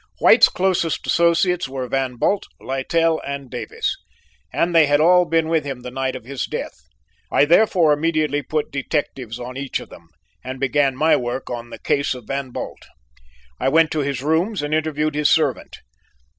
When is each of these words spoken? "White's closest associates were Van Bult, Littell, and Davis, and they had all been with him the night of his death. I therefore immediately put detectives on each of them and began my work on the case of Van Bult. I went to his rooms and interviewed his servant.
"White's 0.17 0.49
closest 0.49 1.05
associates 1.05 1.69
were 1.69 1.87
Van 1.87 2.15
Bult, 2.15 2.47
Littell, 2.59 3.21
and 3.23 3.51
Davis, 3.51 3.95
and 4.51 4.73
they 4.73 4.87
had 4.87 4.99
all 4.99 5.25
been 5.25 5.47
with 5.47 5.63
him 5.63 5.81
the 5.81 5.91
night 5.91 6.15
of 6.15 6.23
his 6.23 6.45
death. 6.47 6.73
I 7.31 7.45
therefore 7.45 7.93
immediately 7.93 8.41
put 8.41 8.71
detectives 8.71 9.39
on 9.39 9.57
each 9.57 9.79
of 9.79 9.89
them 9.89 10.09
and 10.43 10.59
began 10.59 10.95
my 10.95 11.15
work 11.15 11.51
on 11.51 11.69
the 11.69 11.77
case 11.77 12.15
of 12.15 12.25
Van 12.25 12.49
Bult. 12.49 12.79
I 13.59 13.69
went 13.69 13.91
to 13.91 13.99
his 13.99 14.23
rooms 14.23 14.63
and 14.63 14.73
interviewed 14.73 15.13
his 15.13 15.29
servant. 15.29 15.77